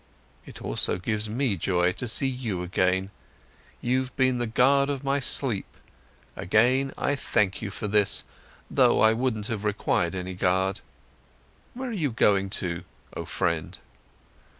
[0.47, 3.11] "It also gives me joy, to see you again.
[3.81, 5.77] You've been the guard of my sleep,
[6.35, 8.23] again I thank you for this,
[8.67, 10.79] though I wouldn't have required any guard.
[11.75, 12.83] Where are you going to,
[13.15, 13.77] oh friend?"